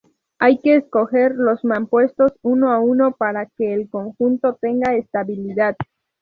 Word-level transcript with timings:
Hay 0.39 0.57
que 0.57 0.77
escoger 0.77 1.35
los 1.35 1.63
mampuestos 1.63 2.33
uno 2.41 2.71
a 2.71 2.79
uno 2.79 3.11
para 3.11 3.45
que 3.45 3.71
el 3.71 3.87
conjunto 3.87 4.57
tenga 4.59 4.95
estabilidad. 4.95 5.75